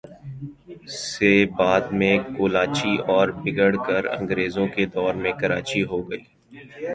[0.99, 6.23] سے بعد میں کولاچی اور بگڑ کر انگریزوں کے دور میں کراچی ھو گئی